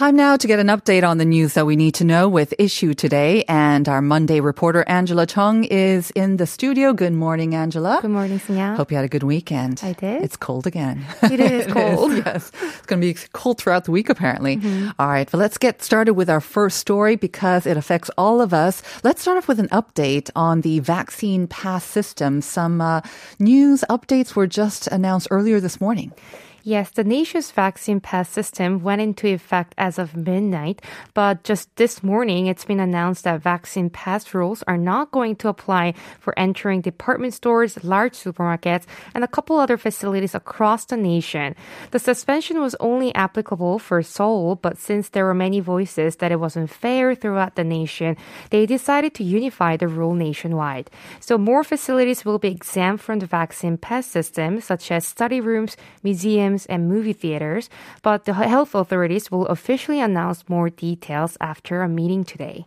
[0.00, 2.54] Time now to get an update on the news that we need to know with
[2.58, 3.44] Issue today.
[3.46, 6.94] And our Monday reporter, Angela Chung, is in the studio.
[6.94, 7.98] Good morning, Angela.
[8.00, 8.76] Good morning, Sinha.
[8.76, 9.82] Hope you had a good weekend.
[9.84, 10.22] I did.
[10.22, 11.04] It's cold again.
[11.24, 12.12] It is cold.
[12.12, 12.50] yes.
[12.62, 14.58] It's going to be cold throughout the week, apparently.
[14.98, 15.30] All right.
[15.30, 18.82] But let's get started with our first story because it affects all of us.
[19.04, 22.40] Let's start off with an update on the vaccine pass system.
[22.40, 23.02] Some uh,
[23.38, 26.14] news updates were just announced earlier this morning.
[26.62, 30.82] Yes, the nation's vaccine pass system went into effect as of midnight,
[31.14, 35.48] but just this morning it's been announced that vaccine pass rules are not going to
[35.48, 41.54] apply for entering department stores, large supermarkets, and a couple other facilities across the nation.
[41.92, 46.40] The suspension was only applicable for Seoul, but since there were many voices that it
[46.40, 48.18] wasn't fair throughout the nation,
[48.50, 50.90] they decided to unify the rule nationwide.
[51.20, 55.76] So more facilities will be exempt from the vaccine pass system, such as study rooms,
[56.02, 57.68] museums, and movie theaters,
[58.02, 62.66] but the health authorities will officially announce more details after a meeting today.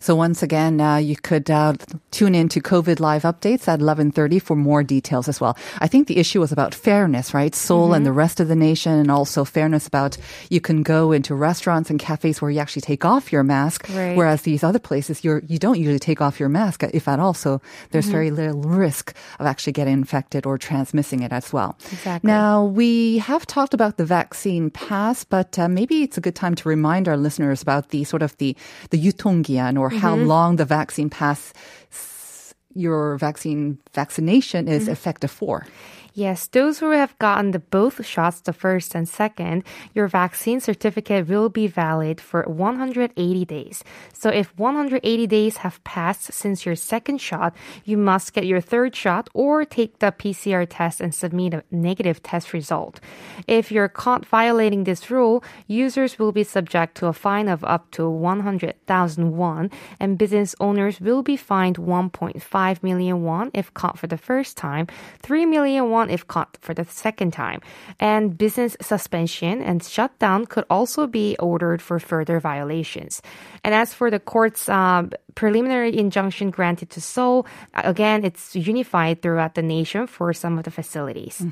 [0.00, 1.74] So once again, uh, you could uh,
[2.10, 5.56] tune in to COVID live updates at 11:30 for more details as well.
[5.80, 7.54] I think the issue was about fairness, right?
[7.54, 10.16] Seoul and the rest of the nation, and also fairness about
[10.50, 14.16] you can go into restaurants and cafes where you actually take off your mask, Right.
[14.16, 17.34] whereas these other places you're you don't usually take off your mask if at all.
[17.34, 17.60] So
[17.90, 21.76] there's very little risk of actually getting infected or transmitting it as well.
[21.92, 22.28] Exactly.
[22.28, 26.54] Now we have talked about the vaccine pass, but uh, maybe it's a good time
[26.56, 28.56] to remind our listeners about the sort of the
[28.90, 28.98] the
[29.29, 31.53] 유통기한 or how long the vaccine pass
[31.91, 35.65] s- your vaccine vaccination is effective for.
[36.20, 39.64] Yes, those who have gotten the both shots, the first and second,
[39.94, 43.82] your vaccine certificate will be valid for 180 days.
[44.12, 48.94] So if 180 days have passed since your second shot, you must get your third
[48.94, 53.00] shot or take the PCR test and submit a negative test result.
[53.46, 57.90] If you're caught violating this rule, users will be subject to a fine of up
[57.92, 64.06] to 100,000 won and business owners will be fined 1.5 million won if caught for
[64.06, 64.86] the first time,
[65.22, 67.60] 3 million won if caught for the second time.
[67.98, 73.22] And business suspension and shutdown could also be ordered for further violations.
[73.64, 79.54] And as for the court's um, preliminary injunction granted to Seoul, again, it's unified throughout
[79.54, 81.42] the nation for some of the facilities.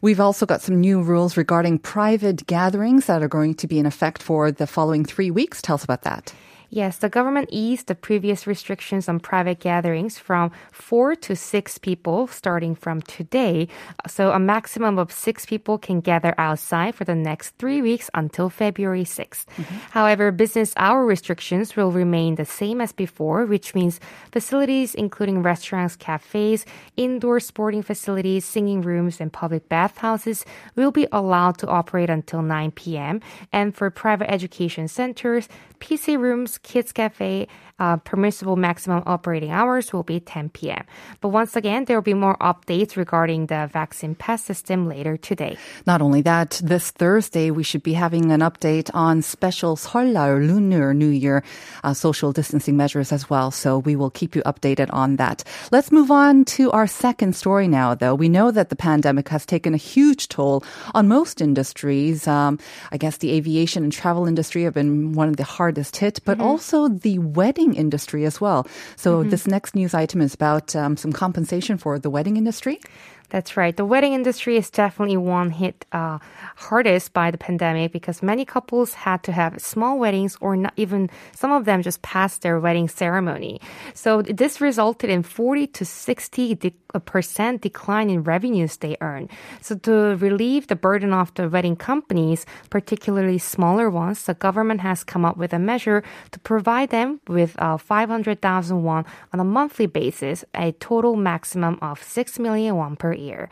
[0.00, 3.86] We've also got some new rules regarding private gatherings that are going to be in
[3.86, 5.60] effect for the following three weeks.
[5.60, 6.32] Tell us about that.
[6.70, 12.26] Yes, the government eased the previous restrictions on private gatherings from four to six people
[12.26, 13.68] starting from today.
[14.06, 18.50] So a maximum of six people can gather outside for the next three weeks until
[18.50, 19.46] February 6th.
[19.46, 19.76] Mm-hmm.
[19.92, 23.98] However, business hour restrictions will remain the same as before, which means
[24.30, 30.44] facilities including restaurants, cafes, indoor sporting facilities, singing rooms, and public bathhouses
[30.76, 33.22] will be allowed to operate until 9 p.m.
[33.52, 35.48] And for private education centers,
[35.80, 37.48] PC rooms, kids cafe,
[37.78, 40.84] uh, permissible maximum operating hours will be 10 p.m.
[41.20, 45.56] But once again, there will be more updates regarding the vaccine pass system later today.
[45.86, 50.92] Not only that, this Thursday we should be having an update on special 설날 Lunar
[50.92, 51.44] New Year
[51.84, 53.50] uh, social distancing measures as well.
[53.50, 55.44] So we will keep you updated on that.
[55.70, 58.14] Let's move on to our second story now, though.
[58.14, 60.64] We know that the pandemic has taken a huge toll
[60.94, 62.26] on most industries.
[62.26, 62.58] Um,
[62.90, 66.40] I guess the aviation and travel industry have been one of the hardest hit, but
[66.48, 68.66] also the wedding industry as well.
[68.96, 72.80] So this next news item is about um, some compensation for the wedding industry.
[73.30, 73.76] That's right.
[73.76, 76.18] The wedding industry is definitely one hit uh,
[76.56, 81.10] hardest by the pandemic because many couples had to have small weddings or not even
[81.32, 83.60] some of them just passed their wedding ceremony.
[83.92, 86.72] So this resulted in 40 to 60 de-
[87.04, 89.28] percent decline in revenues they earn.
[89.60, 95.04] So to relieve the burden of the wedding companies, particularly smaller ones, the government has
[95.04, 99.04] come up with a measure to provide them with uh, 500,000 won
[99.34, 103.50] on a monthly basis, a total maximum of 6 million won per year.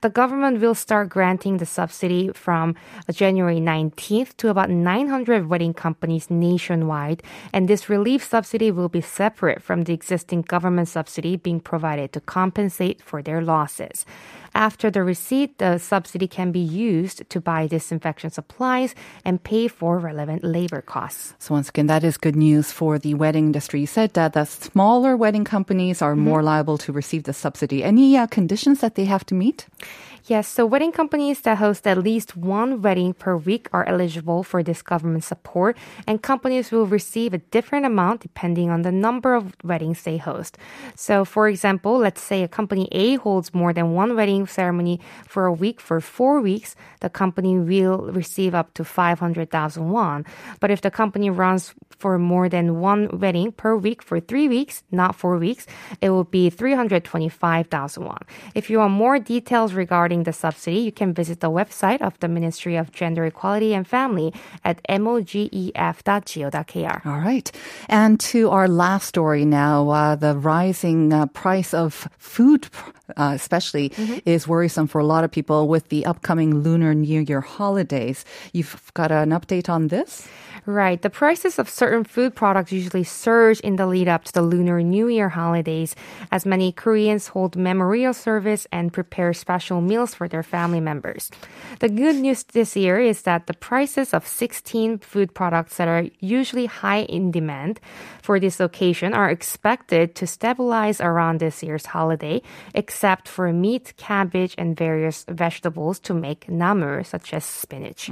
[0.00, 2.74] The government will start granting the subsidy from
[3.10, 7.22] January 19th to about 900 wedding companies nationwide,
[7.52, 12.20] and this relief subsidy will be separate from the existing government subsidy being provided to
[12.20, 14.04] compensate for their losses.
[14.58, 18.92] After the receipt, the subsidy can be used to buy disinfection supplies
[19.24, 21.34] and pay for relevant labor costs.
[21.38, 23.78] So once again, that is good news for the wedding industry.
[23.78, 27.84] You said that the smaller wedding companies are more liable to receive the subsidy.
[27.84, 29.66] Any uh, conditions that they have to meet?
[30.26, 34.62] Yes, so wedding companies that host at least one wedding per week are eligible for
[34.62, 35.76] this government support,
[36.06, 40.58] and companies will receive a different amount depending on the number of weddings they host.
[40.94, 45.46] So, for example, let's say a company A holds more than one wedding ceremony for
[45.46, 50.26] a week for four weeks, the company will receive up to 500,000 won.
[50.60, 54.84] But if the company runs for more than one wedding per week for three weeks,
[54.90, 55.66] not four weeks,
[56.00, 58.18] it will be 325,000 won.
[58.54, 62.28] If you want more details regarding the subsidy, you can visit the website of the
[62.28, 64.32] Ministry of Gender Equality and Family
[64.64, 65.76] at mogef.go.kr.
[67.06, 67.52] All right.
[67.88, 72.68] And to our last story now, uh, the rising uh, price of food,
[73.16, 73.92] uh, especially,
[74.24, 78.24] is worrisome for a lot of people with the upcoming Lunar New Year holidays.
[78.52, 80.26] You've got an update on this?
[80.68, 81.00] Right.
[81.00, 84.82] The prices of certain food products usually surge in the lead up to the Lunar
[84.82, 85.96] New Year holidays,
[86.30, 91.30] as many Koreans hold memorial service and prepare special meals for their family members.
[91.80, 96.06] The good news this year is that the prices of 16 food products that are
[96.20, 97.80] usually high in demand
[98.22, 102.42] for this occasion are expected to stabilize around this year's holiday,
[102.74, 108.10] except for meat, cabbage, and various vegetables to make namul, such as spinach.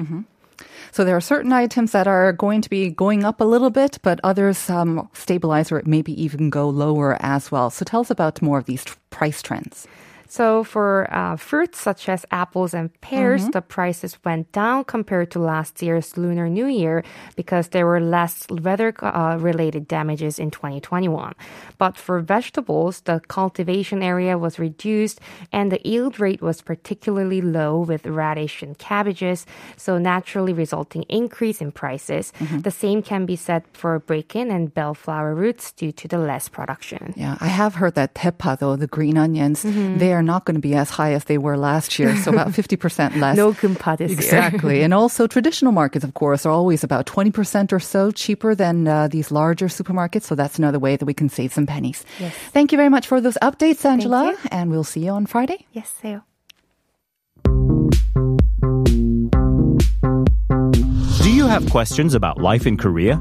[0.92, 3.98] So there are certain items that are going to be going up a little bit,
[4.02, 7.70] but others um, stabilize or maybe even go lower as well.
[7.70, 9.86] So tell us about more of these tr- price trends.
[10.28, 13.50] So for uh, fruits such as apples and pears, mm-hmm.
[13.50, 17.04] the prices went down compared to last year's Lunar New Year
[17.36, 21.34] because there were less weather-related uh, damages in 2021.
[21.78, 25.20] But for vegetables, the cultivation area was reduced
[25.52, 29.46] and the yield rate was particularly low with radish and cabbages,
[29.76, 32.32] so naturally resulting increase in prices.
[32.38, 32.60] Mm-hmm.
[32.60, 37.14] The same can be said for bracken and bellflower roots due to the less production.
[37.16, 39.98] Yeah, I have heard that tepa, though, the green onions, mm-hmm.
[39.98, 42.48] they are not going to be as high as they were last year, so about
[42.52, 43.36] 50% less.
[43.36, 44.18] No kumpa this year.
[44.18, 44.82] Exactly.
[44.82, 49.06] and also traditional markets, of course, are always about 20% or so cheaper than uh,
[49.08, 50.22] these larger supermarkets.
[50.24, 52.04] So that's another way that we can save some pennies.
[52.18, 52.34] Yes.
[52.52, 54.32] Thank you very much for those updates, Angela.
[54.32, 54.38] you.
[54.50, 55.66] And we'll see you on Friday.
[55.72, 56.22] Yes, Seo.
[61.22, 63.20] Do you have questions about life in Korea?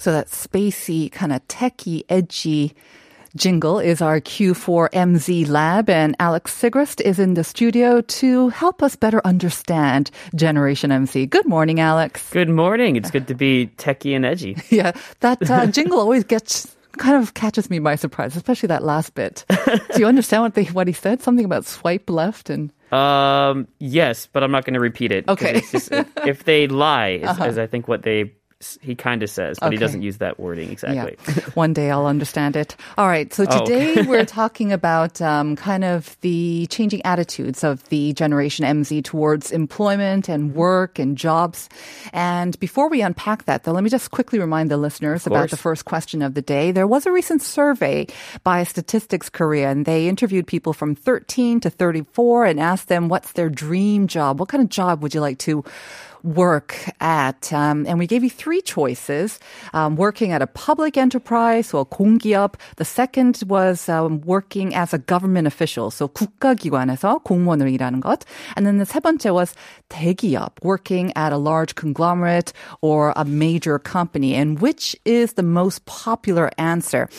[0.00, 2.74] So that spacey, kind of techie, edgy
[3.36, 8.82] jingle is our Q4 MZ Lab, and Alex Sigrist is in the studio to help
[8.82, 11.28] us better understand Generation MZ.
[11.28, 12.30] Good morning, Alex.
[12.32, 12.96] Good morning.
[12.96, 14.56] It's good to be techie and edgy.
[14.70, 19.14] Yeah, that uh, jingle always gets kind of catches me by surprise, especially that last
[19.14, 19.44] bit.
[19.94, 21.20] Do you understand what they what he said?
[21.20, 25.28] Something about swipe left and Um, yes, but I'm not going to repeat it.
[25.28, 25.56] Okay.
[25.58, 25.70] Uh-huh.
[25.70, 25.92] just-
[26.26, 28.32] if they lie, is, is I think what they
[28.82, 31.16] he kind of says, but he doesn't use that wording exactly.
[31.26, 31.44] Yeah.
[31.54, 32.76] One day I'll understand it.
[32.98, 33.32] All right.
[33.32, 33.94] So Oh, okay.
[33.94, 39.50] today we're talking about um, kind of the changing attitudes of the Generation MZ towards
[39.50, 41.70] employment and work and jobs.
[42.12, 45.56] And before we unpack that, though, let me just quickly remind the listeners about the
[45.56, 46.70] first question of the day.
[46.70, 48.08] There was a recent survey
[48.44, 53.32] by Statistics Korea, and they interviewed people from 13 to 34 and asked them what's
[53.32, 54.38] their dream job.
[54.38, 55.64] What kind of job would you like to
[56.23, 57.51] work at.
[57.53, 59.39] Um, and we gave you three choices.
[59.73, 62.55] Um, working at a public enterprise, or 공기업.
[62.77, 68.23] The second was um, working as a government official, so 국가기관에서 공무원으로 일하는 것.
[68.55, 69.53] And then the 세 번째 was
[69.89, 74.35] 대기업, working at a large conglomerate or a major company.
[74.35, 77.09] And which is the most popular answer?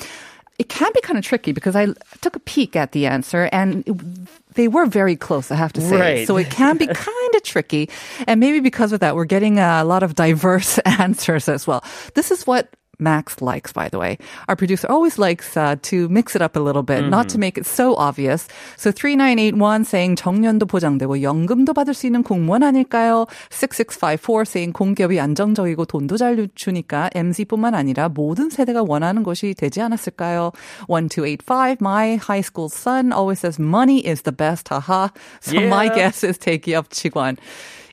[0.62, 1.88] It can be kind of tricky because I
[2.22, 5.82] took a peek at the answer and it- they were very close, I have to
[5.82, 5.98] say.
[6.00, 6.27] Right.
[6.27, 7.89] So it can be kind of tricky.
[8.27, 11.82] And maybe because of that, we're getting a lot of diverse answers as well.
[12.13, 12.68] This is what
[13.00, 14.16] Max likes, by the way.
[14.49, 17.59] Our producer always likes uh, to mix it up a little bit, not to make
[17.59, 18.49] it so obvious.
[18.78, 23.26] So 3981 saying 정년도 보장되고 연금도 받을 수 있는 공무원 아닐까요?
[23.50, 30.52] 6654 saying 공기업이 안정적이고 돈도 잘 주니까 MZ뿐만 아니라 모든 세대가 원하는 것이 되지 않았을까요?
[30.88, 35.11] 1285 my high school son always says money is the best, haha.
[35.43, 35.95] So my Yeah.
[35.95, 37.37] guess is 대기업 직원.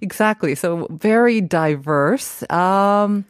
[0.01, 0.55] Exactly.
[0.55, 2.43] So very diverse.
[2.49, 3.25] Um,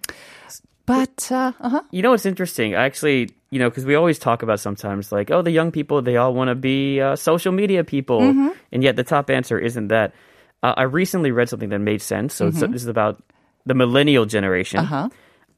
[0.88, 1.82] but uh, uh-huh.
[1.90, 2.74] You know what's interesting?
[2.74, 6.00] I actually, you know, because we always talk about sometimes like, oh, the young people,
[6.00, 8.20] they all want to be uh, social media people.
[8.20, 8.48] Mm-hmm.
[8.72, 10.14] And yet the top answer isn't that.
[10.62, 12.34] Uh, I recently read something that made sense.
[12.34, 13.22] So it's, this is about
[13.66, 14.80] the millennial generation.
[14.80, 14.94] Mm-hmm.
[14.94, 15.08] Uh-huh.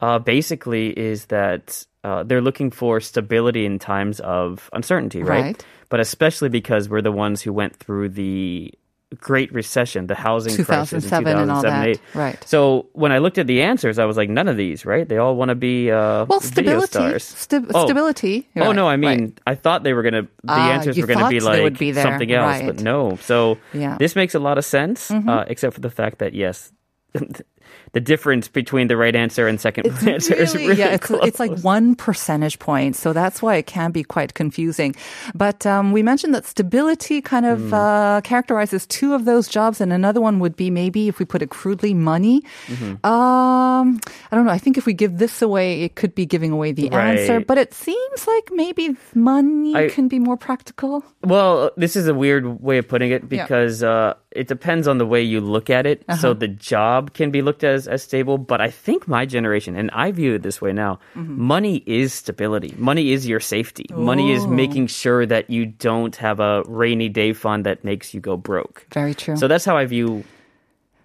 [0.01, 5.43] Uh, basically, is that uh, they're looking for stability in times of uncertainty, right?
[5.43, 5.65] Right.
[5.87, 8.73] But especially because we're the ones who went through the
[9.19, 12.17] Great Recession, the housing crisis in 2007 and all 2007 that.
[12.17, 12.43] Right.
[12.47, 15.07] So when I looked at the answers, I was like, none of these, right?
[15.07, 16.87] They all want to be uh, Well, stability.
[16.87, 17.23] stars.
[17.23, 17.85] Sta- Oh.
[17.85, 18.47] Stability.
[18.55, 19.39] Oh Right, no, I mean, right.
[19.45, 20.23] I thought they were gonna.
[20.23, 22.65] The Ah, answers were gonna be like be something else, right.
[22.65, 23.17] but no.
[23.21, 23.89] So Yeah.
[23.89, 23.97] Mm-hmm.
[23.97, 26.71] this makes a lot of sense, uh, except for the fact that yes,
[27.93, 31.05] the difference between the right answer and second It's answer is really, really yeah, it's,
[31.07, 31.21] close.
[31.27, 32.95] it's like one percentage point.
[32.95, 34.95] So that's why it can be quite confusing.
[35.35, 37.73] But um, we mentioned that stability kind of Hmm.
[37.73, 41.41] uh, characterizes two of those jobs, and another one would be maybe, if we put
[41.41, 42.41] it crudely, money.
[42.67, 43.05] Mm-hmm.
[43.05, 43.99] Um,
[44.31, 44.51] I don't know.
[44.51, 47.39] I think if we give this away, it could be giving away the answer.
[47.41, 51.03] But it seems like maybe money I- can be more practical.
[51.23, 53.43] Well, this is a weird way of putting it Yeah.
[53.43, 53.47] Uh-huh.
[53.47, 56.03] because uh, it depends on the way you look at it.
[56.19, 59.75] So the job can be looked at as, as stable, but I think my generation,
[59.75, 61.41] and I view it this way now, Mm-hmm.
[61.41, 62.73] money is stability.
[62.77, 63.85] Money is your safety.
[63.91, 68.19] Money is making sure that you don't have a rainy day fund that makes you
[68.21, 68.85] go broke.
[68.93, 69.35] Very true.
[69.37, 70.23] So that's how I view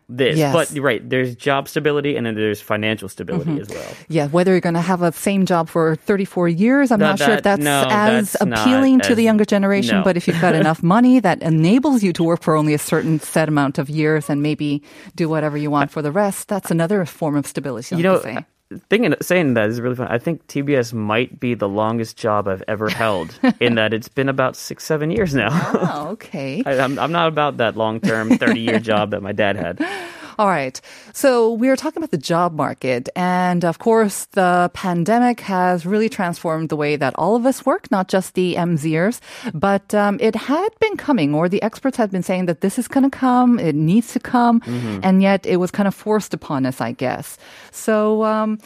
[0.09, 0.39] this.
[0.39, 0.53] Yes.
[0.55, 3.61] But you're right, there's job stability and then there's financial stability Mm-hmm.
[3.61, 3.93] as well.
[4.09, 7.19] Yeah, whether you're going to have a same job for 34 years, I'm No, not
[7.19, 9.97] sure if that's no, as that's appealing to as- the younger generation.
[9.99, 10.05] no.
[10.05, 13.19] But if you've got enough money that enables you to work for only a certain
[13.19, 14.83] set amount of years and maybe
[15.17, 17.97] do whatever you want for the rest, that's another form of stability.
[17.97, 18.45] You know, say.
[18.89, 20.09] Thinking saying that is really fun.
[20.09, 24.29] I think TBS might be the longest job I've ever held in that it's been
[24.29, 25.49] about six, seven years now.
[25.53, 26.63] Oh, okay.
[26.67, 29.81] I, I'm, I'm not about that long term, 30 year job that my dad had.
[30.39, 30.79] All right.
[31.15, 33.09] So we are talking about the job market.
[33.17, 37.91] And of course, the pandemic has really transformed the way that all of us work,
[37.91, 39.21] not just the MZers.
[39.55, 42.87] But um, it had been coming, or the experts had been saying that this is
[42.87, 44.61] going to come, it needs to come.
[45.03, 47.39] And yet it was kind of forced upon us, I guess.
[47.71, 48.59] So, um,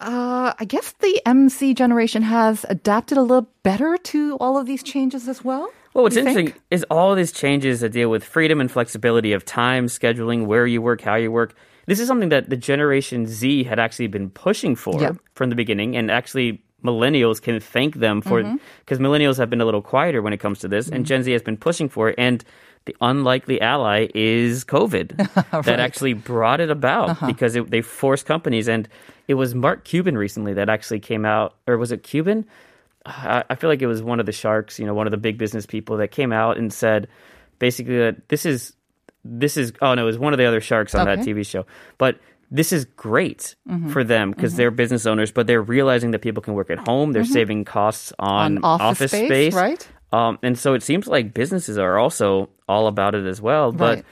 [0.00, 4.82] uh, I guess the MZ generation has adapted a little better to all of these
[4.82, 5.70] changes as well.
[5.94, 6.60] Well, what's interesting think?
[6.70, 10.82] is all these changes that deal with freedom and flexibility of time, scheduling, where you
[10.82, 11.54] work, how you work.
[11.86, 15.16] This is something that the Generation Z had actually been pushing for Yep.
[15.34, 18.56] from the beginning, and actually millennials can thank them for Mm-hmm.
[18.80, 21.30] because millennials have been a little quieter when it comes to this, and Gen Z
[21.32, 22.14] has been pushing for it.
[22.18, 22.44] And
[22.86, 25.16] the unlikely ally is COVID
[25.64, 27.26] that actually brought it about Uh-huh.
[27.26, 28.68] because it, they forced companies.
[28.68, 28.88] And
[29.28, 32.44] it was Mark Cuban recently that actually came out, or was it Cuban?
[33.06, 35.16] I I feel like it was one of the sharks, you know, one of the
[35.16, 37.08] big business people that came out and said
[37.58, 38.72] basically that this is
[39.24, 41.66] this is oh no, it was one of the other sharks on that TV show.
[41.98, 42.18] But
[42.50, 43.88] this is great Mm-hmm.
[43.90, 47.12] for them because they're business owners, but they're realizing that people can work at home.
[47.12, 48.64] They're saving costs on, Mm-hmm.
[48.64, 49.88] On office space, right?
[50.12, 53.72] Um, and so it seems like businesses are also all about it as well.
[53.72, 54.04] But Right.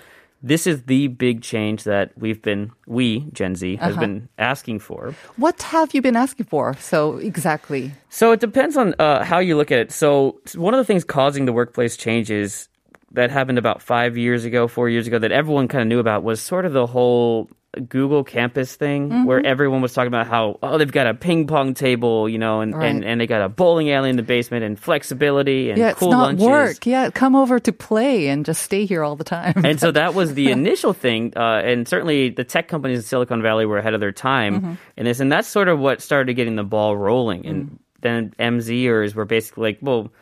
[0.42, 3.86] This is the big change that we've been, we, Gen Z, Uh-huh.
[3.88, 5.14] has been asking for.
[5.36, 6.74] What have you been asking for?
[6.80, 7.92] So, exactly.
[8.10, 9.92] So it depends on uh, how you look at it.
[9.92, 12.68] So one of the things causing the workplace change is
[13.12, 16.22] that happened about five years ago, four years ago, that everyone kind of knew about
[16.22, 17.48] was sort of the whole
[17.88, 19.24] Google campus thing Mm-hmm.
[19.24, 22.60] where everyone was talking about how oh they've got a ping pong table you know
[22.60, 22.90] and, Right.
[22.90, 25.98] and, and they got a bowling alley in the basement and flexibility and yeah, it's
[25.98, 26.46] cool not lunches.
[26.46, 26.84] work.
[26.86, 29.54] Yeah, come over to play and just stay here all the time.
[29.64, 33.40] and so that was the initial thing, uh, and certainly the tech companies in Silicon
[33.40, 34.72] Valley were ahead of their time Mm-hmm.
[34.98, 37.46] in this, and that's sort of what started getting the ball rolling.
[37.46, 37.78] And Mm.
[38.02, 40.12] then MZers were basically like, "Well,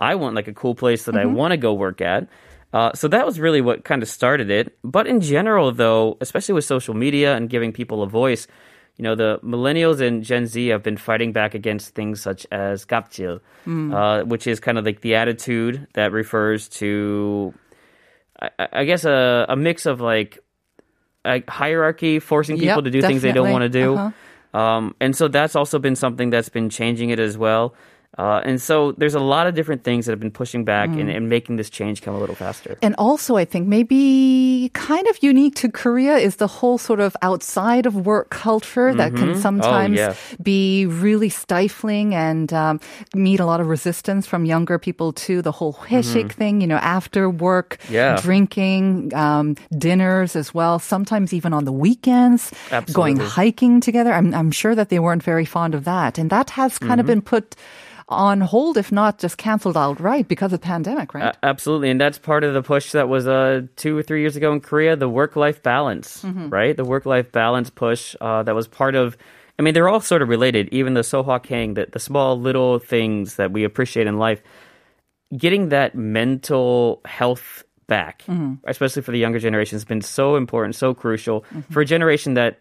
[0.00, 1.30] I want like a cool place that Mm-hmm.
[1.30, 2.28] I want to go work at."
[2.72, 4.76] Uh, so that was really what kind of started it.
[4.84, 8.46] But in general, though, especially with social media and giving people a voice,
[8.98, 12.84] you know, the millennials and Gen Z have been fighting back against things such as
[12.84, 13.94] 갑질, Mm.
[13.94, 17.54] uh, which is kind of like the attitude that refers to
[18.40, 20.38] I, I guess a, a mix of like
[21.24, 23.94] a hierarchy forcing people Yep, to do things they don't want to do.
[23.96, 24.58] Uh-huh.
[24.58, 27.74] Um, and so that's also been something that's been changing it as well.
[28.16, 31.00] Uh, and so there's a lot of different things that have been pushing back Mm.
[31.00, 32.78] and, and making this change come a little faster.
[32.82, 37.14] And also, I think maybe kind of unique to Korea is the whole sort of
[37.22, 40.14] outside of work culture that can sometimes yeah.
[40.42, 42.80] be really stifling and um,
[43.14, 45.42] meet a lot of resistance from younger people too.
[45.42, 48.16] The whole 회식 thing, you know, after work, Yeah.
[48.20, 50.78] drinking, um, dinners as well.
[50.78, 52.50] Sometimes even on the weekends,
[52.92, 54.12] going hiking together.
[54.12, 57.06] I'm, I'm sure that they weren't very fond of that, and that has kind of
[57.06, 57.54] been put
[58.08, 61.34] on hold, if not just canceled outright because of pandemic, right?
[61.34, 64.36] A- absolutely, and that's part of the push that was uh, two or three years
[64.36, 64.96] ago in Korea.
[64.96, 66.76] The work-life balance, right?
[66.76, 69.16] The work-life balance push uh, that was part of.
[69.58, 70.68] I mean, they're all sort of related.
[70.72, 74.40] Even the sohwakhaeng, the, the small little things that we appreciate in life,
[75.36, 78.22] getting that mental health back,
[78.64, 82.60] especially for the younger generation, has been so important, so crucial for a generation that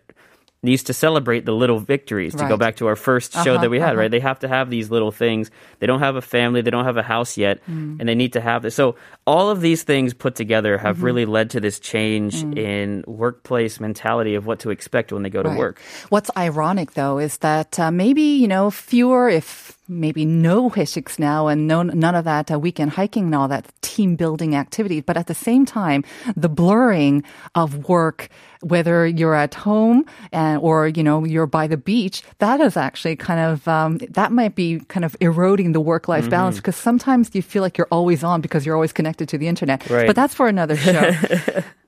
[0.63, 2.33] needs to celebrate the little victories.
[2.33, 3.99] To go back to our first show Uh-huh, that we had, uh-huh.
[4.01, 4.11] right?
[4.11, 5.51] They have to have these little things.
[5.79, 7.99] They don't have a family, they don't have a house yet, Mm.
[7.99, 8.73] and they need to have this.
[8.73, 8.95] So
[9.27, 11.05] all of these things put together have Mm-hmm.
[11.05, 12.57] really led to this change Mm.
[12.57, 15.57] in workplace mentality of what to expect when they go to Right.
[15.59, 15.79] work.
[16.09, 21.47] What's ironic though is that uh, maybe you know fewer, if maybe no 회식s now,
[21.47, 25.01] and no none of that uh, weekend hiking and all that team building activity.
[25.01, 26.03] But at the same time,
[26.35, 27.23] the blurring
[27.55, 28.29] of work,
[28.61, 33.15] whether you're at home and, or you know you're by the beach, that is actually
[33.15, 37.33] kind of um, that might be kind of eroding the work life balance because sometimes
[37.33, 39.89] you feel like you're always on because you're always connected to the internet.
[39.89, 40.07] Right.
[40.07, 41.11] But that's for another show.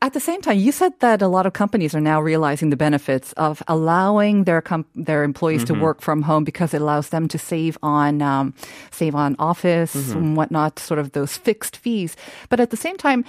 [0.01, 2.77] At the same time, you said that a lot of companies are now realizing the
[2.77, 7.27] benefits of allowing their com- their employees to work from home because it allows them
[7.27, 7.88] to save on
[8.22, 8.53] um,
[8.91, 12.15] save on office and whatnot, sort of those fixed fees.
[12.50, 13.24] But at the same time.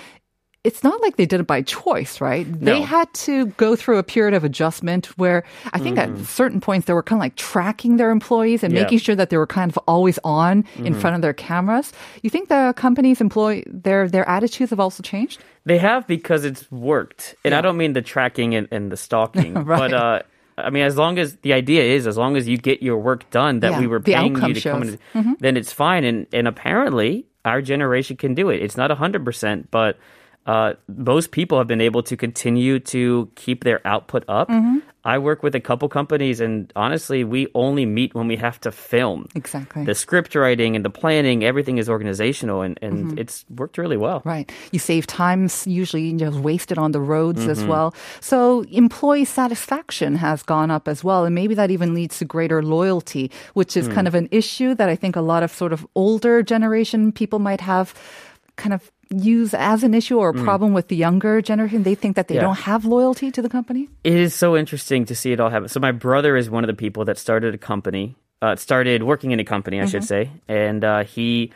[0.63, 2.45] It's not like they did it by choice, right?
[2.61, 6.85] They had to go through a period of adjustment where I think at certain points
[6.87, 8.83] they were kind of like tracking their employees and Yeah.
[8.83, 11.95] making sure that they were kind of always on in front of their cameras.
[12.21, 15.41] You think the companies employ their their attitudes have also changed?
[15.65, 17.35] They have because it's worked.
[17.43, 19.91] And I don't mean the tracking and, and the stalking, Right.
[19.91, 20.19] but uh,
[20.65, 23.29] I mean, as long as the idea is, as long as you get your work
[23.31, 24.99] done that Yeah, we were paying you to come shows.
[25.15, 25.33] Mm-hmm.
[25.41, 26.05] then it's fine.
[26.05, 28.63] And, and apparently, our generation can do it.
[28.63, 29.99] It's not 100%, but
[30.51, 30.71] uh,
[31.15, 33.03] most people have been able to continue to
[33.43, 34.49] keep their output up.
[34.51, 34.79] Mm-hmm.
[35.15, 38.71] I work with a couple companies, and honestly, we only meet when we have to
[38.73, 39.19] film.
[39.35, 39.83] Exactly.
[39.91, 43.19] The script writing and the planning, everything is organizational, and, and Mm-hmm.
[43.23, 44.19] it's worked really well.
[44.35, 44.47] Right.
[44.75, 47.73] You save time, usually you just wasted on the roads as Mm-hmm.
[47.73, 47.89] well.
[48.21, 48.41] So
[48.85, 51.25] employee satisfaction has gone up as well.
[51.25, 53.95] And maybe that even leads to greater loyalty, which is Hmm.
[53.97, 57.39] kind of an issue that I think a lot of sort of older generation people
[57.39, 57.87] might have
[58.61, 61.83] kind of use as an issue or a problem with the younger generation.
[61.83, 62.37] They think that they.
[62.37, 62.43] Yeah.
[62.43, 63.89] don't have loyalty to the company.
[64.05, 65.69] It is so interesting to see it all happen.
[65.69, 69.33] So my brother is one of the people that started a company, uh, started working
[69.33, 71.53] in a company, I should say, and uh, he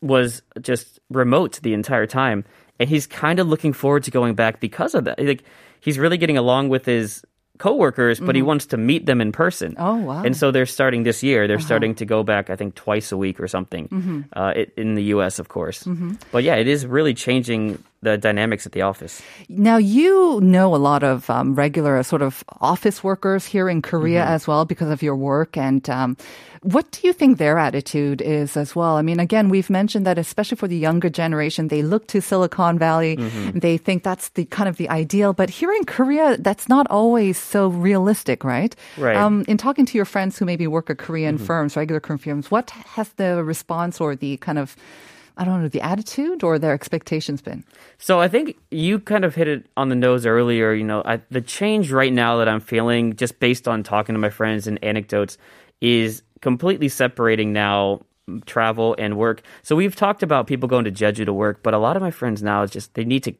[0.00, 2.44] was just remote the entire time,
[2.78, 5.18] and he's kind of looking forward to going back because of that.
[5.18, 5.44] Like
[5.80, 7.24] he's really getting along with his
[7.58, 8.48] coworkers, but he mm-hmm.
[8.48, 9.74] wants to meet them in person.
[9.78, 10.22] Oh, wow.
[10.22, 11.46] And so they're starting this year.
[11.46, 11.66] They're uh-huh.
[11.66, 14.20] starting to go back, I think, twice a week or something, mm-hmm.
[14.32, 15.38] uh, it, in the U.S.
[15.38, 15.84] of course.
[15.84, 16.14] Mm-hmm.
[16.32, 19.22] But yeah, it is really changing the dynamics at the office.
[19.48, 24.22] Now, you know a lot of um, regular sort of office workers here in Korea
[24.22, 24.34] Mm-hmm.
[24.34, 25.56] as well because of your work.
[25.56, 26.16] And um,
[26.62, 28.96] what do you think their attitude is as well?
[28.96, 32.78] I mean, again, we've mentioned that especially for the younger generation, they look to Silicon
[32.78, 33.16] Valley.
[33.16, 33.58] Mm-hmm.
[33.58, 35.32] They think that's the kind of the ideal.
[35.32, 38.76] But here in Korea, that's not always so realistic, right?
[38.96, 39.16] Right.
[39.16, 41.46] Um, in talking to your friends who maybe work at Korean Mm-hmm.
[41.46, 44.76] firms, regular Korean firms, what has the response or the kind of
[45.36, 47.64] I don't know, the attitude or their expectations been?
[47.98, 50.72] So I think you kind of hit it on the nose earlier.
[50.72, 54.18] You know, I, the change right now that I'm feeling, just based on talking to
[54.18, 55.36] my friends and anecdotes,
[55.80, 58.00] is completely separating now
[58.46, 59.42] travel and work.
[59.62, 62.10] So we've talked about people going to Jeju to work, but a lot of my
[62.10, 63.34] friends now is just they need to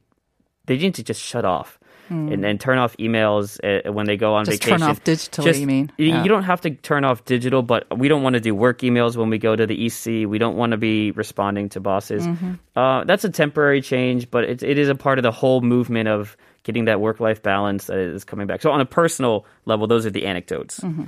[0.66, 1.78] they need to just shut off.
[2.08, 4.80] And, and turn off emails uh, when they go on Just vacation.
[4.80, 5.44] turn off digital.
[5.44, 5.90] Just- you mean?
[5.98, 6.22] Yeah.
[6.22, 9.16] You don't have to turn off digital, but we don't want to do work emails
[9.16, 10.28] when we go to the EC.
[10.28, 12.26] We don't want to be responding to bosses.
[12.26, 12.54] Mm-hmm.
[12.76, 16.08] Uh, that's a temporary change, but it, it is a part of the whole movement
[16.08, 18.60] of getting that work life balance that is coming back.
[18.60, 20.80] So, on a personal level, those are the anecdotes.
[20.80, 21.04] Mm-hmm.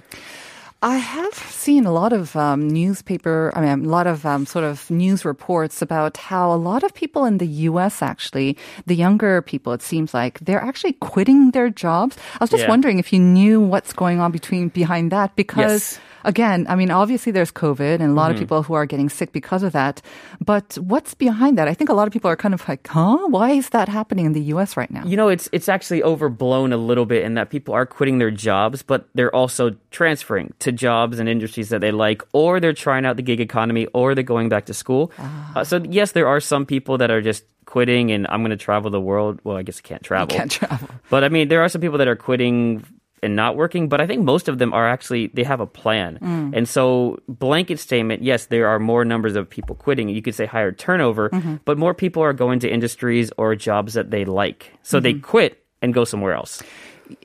[0.81, 4.65] I have seen a lot of um, newspaper, I mean, a lot of um, sort
[4.65, 8.01] of news reports about how a lot of people in the U.S.
[8.01, 12.17] actually, the younger people, it seems like they're actually quitting their jobs.
[12.35, 12.69] I was just Yeah.
[12.69, 15.99] wondering if you knew what's going on between behind that because.
[15.99, 16.01] Yes.
[16.25, 19.31] Again, I mean, obviously there's COVID and a lot of people who are getting sick
[19.33, 20.03] because of that.
[20.45, 21.69] But what's behind that?
[21.69, 23.29] I think a lot of people are kind of like, huh?
[23.29, 25.07] Why is that happening in the US right now?
[25.07, 28.33] You know, it's it's actually overblown a little bit in that people are quitting their
[28.33, 33.05] jobs, but they're also transferring to jobs and industries that they like, or they're trying
[33.07, 35.13] out the gig economy, or they're going back to school.
[35.55, 38.57] Uh, so yes, there are some people that are just quitting and I'm going to
[38.57, 39.41] travel the world.
[39.45, 40.35] Well, I guess I can't travel.
[40.37, 40.89] Can't travel.
[41.11, 42.85] But I mean, there are some people that are quitting
[43.23, 46.19] and not working, but I think most of them are actually they have a plan.
[46.23, 46.57] Mm.
[46.57, 50.09] And so blanket statement, yes, there are more numbers of people quitting.
[50.09, 51.57] You could say higher turnover, Mm-hmm.
[51.65, 54.73] but more people are going to industries or jobs that they like.
[54.83, 55.23] So they Mm-hmm.
[55.31, 56.63] quit and go somewhere else.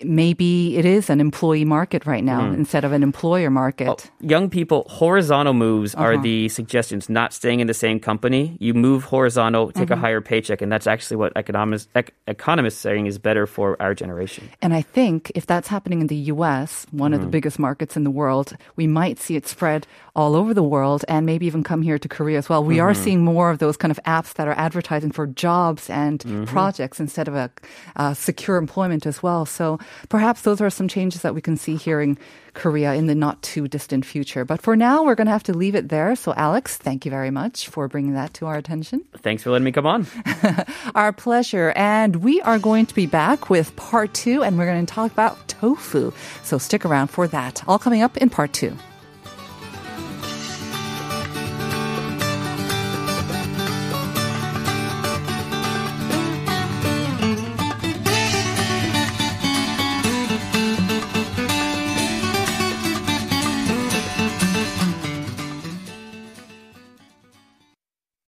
[0.03, 2.55] Maybe it is an employee market right now Mm.
[2.55, 3.87] instead of an employer market.
[3.89, 6.23] Oh, Young people, horizontal moves are Uh-huh.
[6.23, 8.55] the suggestions, not staying in the same company.
[8.59, 9.93] You move horizontal, take Mm-hmm.
[9.93, 13.93] a higher paycheck, and that's actually what economists, ec- economists saying is better for our
[13.93, 14.49] generation.
[14.61, 17.31] And I think if that's happening in the US, one of the Mm-hmm.
[17.31, 21.25] biggest markets in the world, we might see it spread all over the world and
[21.25, 22.63] maybe even come here to Korea as well.
[22.63, 23.03] We are Mm-hmm.
[23.03, 26.43] seeing more of those kind of apps that are advertising for jobs and Mm-hmm.
[26.45, 27.49] projects instead of a
[27.95, 29.45] uh, secure employment as well.
[29.79, 32.17] So perhaps those are some changes that we can see here in
[32.53, 34.45] Korea in the not too distant future.
[34.45, 36.15] But for now, we're going to have to leave it there.
[36.15, 39.03] So Alex, thank you very much for bringing that to our attention.
[39.17, 40.07] Thanks for letting me come on.
[40.95, 41.73] Our pleasure.
[41.75, 45.11] And we are going to be back with part two, and we're going to talk
[45.11, 46.11] about tofu.
[46.43, 47.63] So stick around for that.
[47.67, 48.77] All coming up in part two.